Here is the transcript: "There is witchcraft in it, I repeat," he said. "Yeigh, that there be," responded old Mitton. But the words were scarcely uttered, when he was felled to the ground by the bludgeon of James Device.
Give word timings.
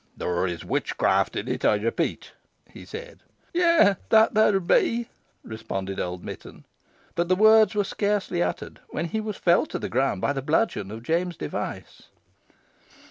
"There 0.17 0.47
is 0.47 0.65
witchcraft 0.65 1.35
in 1.35 1.47
it, 1.47 1.63
I 1.63 1.75
repeat," 1.75 2.31
he 2.67 2.85
said. 2.85 3.19
"Yeigh, 3.53 3.97
that 4.09 4.33
there 4.33 4.59
be," 4.59 5.09
responded 5.43 5.99
old 5.99 6.23
Mitton. 6.23 6.65
But 7.13 7.27
the 7.29 7.35
words 7.35 7.75
were 7.75 7.83
scarcely 7.83 8.41
uttered, 8.41 8.79
when 8.89 9.05
he 9.05 9.21
was 9.21 9.37
felled 9.37 9.69
to 9.69 9.77
the 9.77 9.89
ground 9.89 10.19
by 10.19 10.33
the 10.33 10.41
bludgeon 10.41 10.89
of 10.89 11.03
James 11.03 11.37
Device. 11.37 12.07